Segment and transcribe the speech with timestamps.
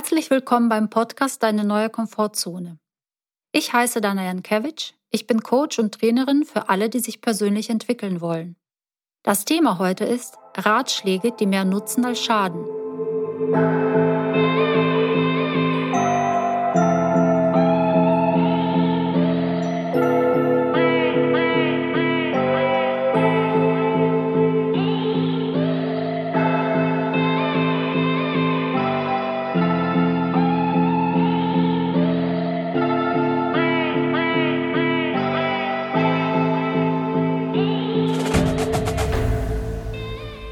[0.00, 2.78] Herzlich willkommen beim Podcast Deine neue Komfortzone.
[3.52, 8.22] Ich heiße Dana Jankewitsch, ich bin Coach und Trainerin für alle, die sich persönlich entwickeln
[8.22, 8.56] wollen.
[9.22, 12.64] Das Thema heute ist Ratschläge, die mehr nutzen als schaden.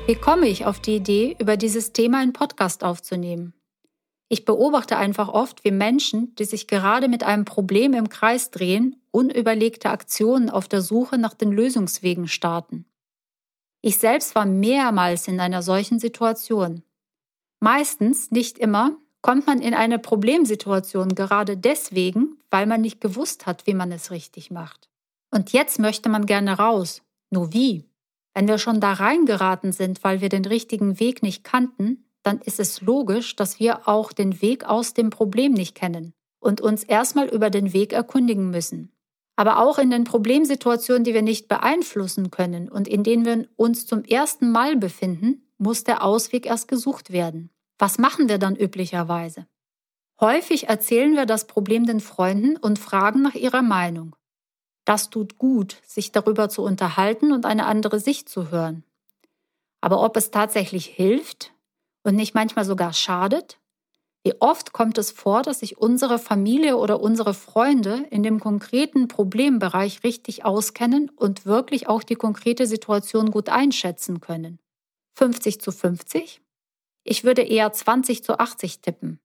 [0.09, 3.53] Wie komme ich auf die Idee, über dieses Thema einen Podcast aufzunehmen?
[4.31, 8.97] Ich beobachte einfach oft, wie Menschen, die sich gerade mit einem Problem im Kreis drehen,
[9.11, 12.87] unüberlegte Aktionen auf der Suche nach den Lösungswegen starten.
[13.83, 16.83] Ich selbst war mehrmals in einer solchen Situation.
[17.61, 23.67] Meistens, nicht immer, kommt man in eine Problemsituation gerade deswegen, weil man nicht gewusst hat,
[23.67, 24.89] wie man es richtig macht.
[25.31, 27.03] Und jetzt möchte man gerne raus.
[27.29, 27.88] Nur wie?
[28.39, 32.61] Wenn wir schon da reingeraten sind, weil wir den richtigen Weg nicht kannten, dann ist
[32.61, 37.27] es logisch, dass wir auch den Weg aus dem Problem nicht kennen und uns erstmal
[37.27, 38.93] über den Weg erkundigen müssen.
[39.35, 43.87] Aber auch in den Problemsituationen, die wir nicht beeinflussen können und in denen wir uns
[43.87, 47.51] zum ersten Mal befinden, muss der Ausweg erst gesucht werden.
[47.77, 49.49] Was machen wir dann üblicherweise?
[50.21, 54.15] Häufig erzählen wir das Problem den Freunden und fragen nach ihrer Meinung.
[54.89, 58.85] Das tut gut, sich darüber zu unterhalten und eine andere Sicht zu hören.
[59.83, 61.53] Aber ob es tatsächlich hilft
[62.05, 63.59] und nicht manchmal sogar schadet?
[64.25, 69.09] Wie oft kommt es vor, dass sich unsere Familie oder unsere Freunde in dem konkreten
[69.09, 74.59] Problembereich richtig auskennen und wirklich auch die konkrete Situation gut einschätzen können?
[75.17, 76.41] 50 zu 50?
[77.05, 79.21] Ich würde eher 20 zu 80 tippen.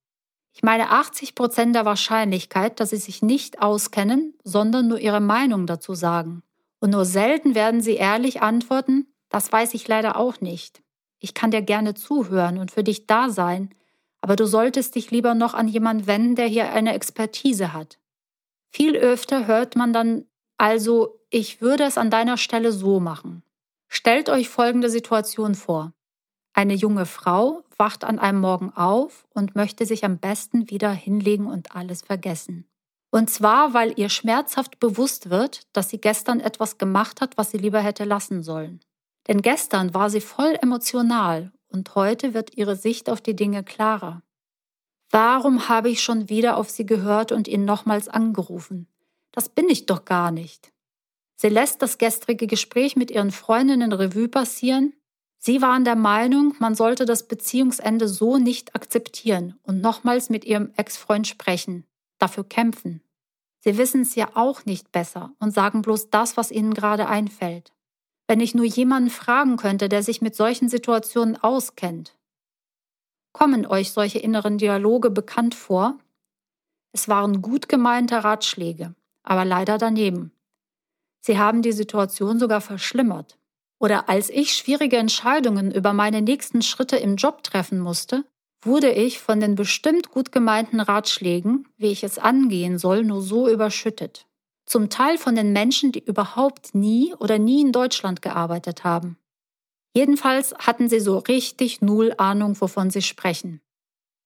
[0.53, 5.65] Ich meine 80 Prozent der Wahrscheinlichkeit, dass sie sich nicht auskennen, sondern nur ihre Meinung
[5.65, 6.43] dazu sagen.
[6.79, 10.83] Und nur selten werden sie ehrlich antworten, das weiß ich leider auch nicht.
[11.19, 13.73] Ich kann dir gerne zuhören und für dich da sein,
[14.21, 17.97] aber du solltest dich lieber noch an jemanden wenden, der hier eine Expertise hat.
[18.69, 20.25] Viel öfter hört man dann
[20.57, 23.43] also, ich würde es an deiner Stelle so machen.
[23.87, 25.93] Stellt euch folgende Situation vor.
[26.53, 31.47] Eine junge Frau wacht an einem Morgen auf und möchte sich am besten wieder hinlegen
[31.47, 32.65] und alles vergessen.
[33.11, 37.57] Und zwar, weil ihr schmerzhaft bewusst wird, dass sie gestern etwas gemacht hat, was sie
[37.57, 38.79] lieber hätte lassen sollen.
[39.27, 44.23] Denn gestern war sie voll emotional und heute wird ihre Sicht auf die Dinge klarer.
[45.11, 48.87] Warum habe ich schon wieder auf sie gehört und ihn nochmals angerufen?
[49.31, 50.71] Das bin ich doch gar nicht.
[51.35, 54.93] Sie lässt das gestrige Gespräch mit ihren Freundinnen Revue passieren
[55.45, 60.71] Sie waren der Meinung, man sollte das Beziehungsende so nicht akzeptieren und nochmals mit ihrem
[60.77, 61.85] Ex-Freund sprechen,
[62.17, 63.01] dafür kämpfen.
[63.59, 67.73] Sie wissen es ja auch nicht besser und sagen bloß das, was ihnen gerade einfällt.
[68.25, 72.17] Wenn ich nur jemanden fragen könnte, der sich mit solchen Situationen auskennt.
[73.33, 75.99] Kommen euch solche inneren Dialoge bekannt vor?
[76.93, 80.31] Es waren gut gemeinte Ratschläge, aber leider daneben.
[81.19, 83.37] Sie haben die Situation sogar verschlimmert.
[83.83, 88.23] Oder als ich schwierige Entscheidungen über meine nächsten Schritte im Job treffen musste,
[88.61, 93.49] wurde ich von den bestimmt gut gemeinten Ratschlägen, wie ich es angehen soll, nur so
[93.49, 94.25] überschüttet.
[94.65, 99.17] Zum Teil von den Menschen, die überhaupt nie oder nie in Deutschland gearbeitet haben.
[99.93, 103.59] Jedenfalls hatten sie so richtig null Ahnung, wovon sie sprechen.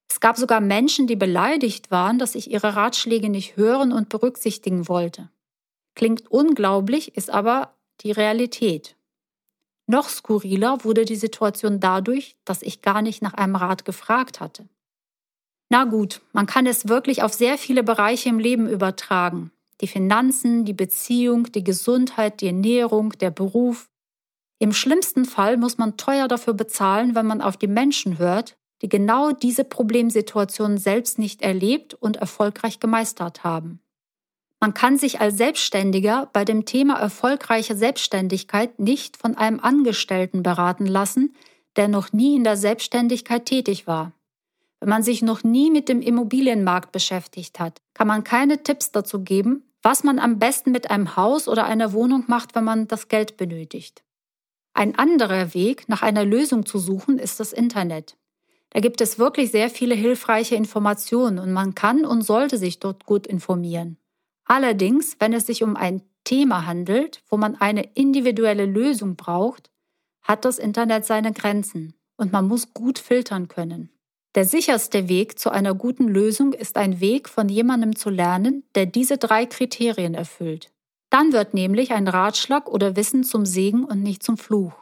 [0.08, 4.88] Es gab sogar Menschen, die beleidigt waren, dass ich ihre Ratschläge nicht hören und berücksichtigen
[4.88, 5.32] wollte.
[5.96, 8.97] Klingt unglaublich, ist aber die Realität.
[9.88, 14.68] Noch skurriler wurde die Situation dadurch, dass ich gar nicht nach einem Rat gefragt hatte.
[15.70, 19.52] Na gut, man kann es wirklich auf sehr viele Bereiche im Leben übertragen.
[19.80, 23.90] Die Finanzen, die Beziehung, die Gesundheit, die Ernährung, der Beruf.
[24.60, 28.90] Im schlimmsten Fall muss man teuer dafür bezahlen, wenn man auf die Menschen hört, die
[28.90, 33.80] genau diese Problemsituation selbst nicht erlebt und erfolgreich gemeistert haben.
[34.60, 40.88] Man kann sich als Selbstständiger bei dem Thema erfolgreiche Selbstständigkeit nicht von einem Angestellten beraten
[40.88, 41.36] lassen,
[41.76, 44.14] der noch nie in der Selbstständigkeit tätig war.
[44.80, 49.24] Wenn man sich noch nie mit dem Immobilienmarkt beschäftigt hat, kann man keine Tipps dazu
[49.24, 53.08] geben, was man am besten mit einem Haus oder einer Wohnung macht, wenn man das
[53.08, 54.04] Geld benötigt.
[54.74, 58.18] Ein anderer Weg, nach einer Lösung zu suchen, ist das Internet.
[58.72, 63.06] Da gibt es wirklich sehr viele hilfreiche Informationen und man kann und sollte sich dort
[63.06, 63.98] gut informieren.
[64.48, 69.70] Allerdings, wenn es sich um ein Thema handelt, wo man eine individuelle Lösung braucht,
[70.22, 73.90] hat das Internet seine Grenzen und man muss gut filtern können.
[74.36, 78.86] Der sicherste Weg zu einer guten Lösung ist ein Weg von jemandem zu lernen, der
[78.86, 80.72] diese drei Kriterien erfüllt.
[81.10, 84.74] Dann wird nämlich ein Ratschlag oder Wissen zum Segen und nicht zum Fluch.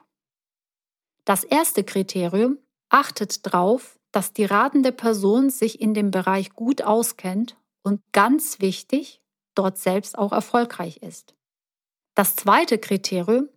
[1.23, 2.57] Das erste Kriterium
[2.89, 9.21] achtet darauf, dass die ratende Person sich in dem Bereich gut auskennt und ganz wichtig,
[9.55, 11.33] dort selbst auch erfolgreich ist.
[12.13, 13.49] Das zweite Kriterium,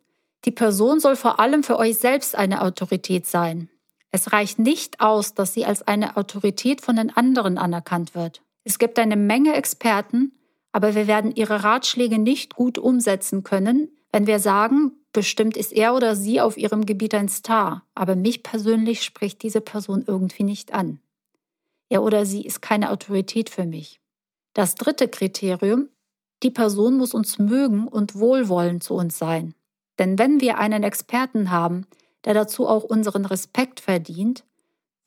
[0.44, 3.68] die Person soll vor allem für euch selbst eine Autorität sein.
[4.10, 8.42] Es reicht nicht aus, dass sie als eine Autorität von den anderen anerkannt wird.
[8.64, 10.32] Es gibt eine Menge Experten,
[10.72, 15.94] aber wir werden ihre Ratschläge nicht gut umsetzen können, wenn wir sagen, bestimmt ist er
[15.94, 20.72] oder sie auf ihrem Gebiet ein Star, aber mich persönlich spricht diese Person irgendwie nicht
[20.72, 21.00] an.
[21.88, 24.00] Er oder sie ist keine Autorität für mich.
[24.58, 25.88] Das dritte Kriterium,
[26.42, 29.54] die Person muss uns mögen und wohlwollend zu uns sein.
[30.00, 31.86] Denn wenn wir einen Experten haben,
[32.24, 34.42] der dazu auch unseren Respekt verdient,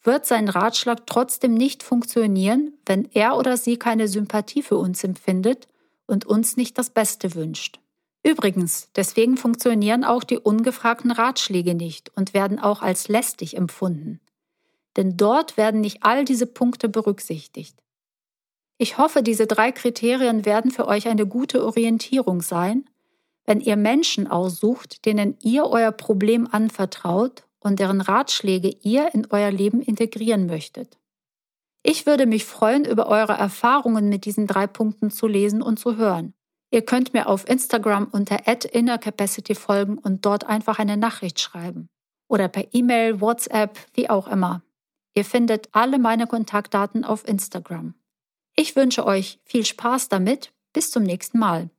[0.03, 5.68] wird sein Ratschlag trotzdem nicht funktionieren, wenn er oder sie keine Sympathie für uns empfindet
[6.07, 7.81] und uns nicht das Beste wünscht.
[8.24, 14.21] Übrigens, deswegen funktionieren auch die ungefragten Ratschläge nicht und werden auch als lästig empfunden.
[14.95, 17.81] Denn dort werden nicht all diese Punkte berücksichtigt.
[18.81, 22.89] Ich hoffe, diese drei Kriterien werden für euch eine gute Orientierung sein,
[23.45, 29.51] wenn ihr Menschen aussucht, denen ihr euer Problem anvertraut und deren Ratschläge ihr in euer
[29.51, 30.98] Leben integrieren möchtet.
[31.83, 35.98] Ich würde mich freuen, über eure Erfahrungen mit diesen drei Punkten zu lesen und zu
[35.98, 36.33] hören.
[36.72, 41.88] Ihr könnt mir auf Instagram unter @innercapacity folgen und dort einfach eine Nachricht schreiben
[42.28, 44.63] oder per E-Mail, WhatsApp, wie auch immer.
[45.13, 47.94] Ihr findet alle meine Kontaktdaten auf Instagram.
[48.56, 50.53] Ich wünsche euch viel Spaß damit.
[50.74, 51.69] Bis zum nächsten Mal.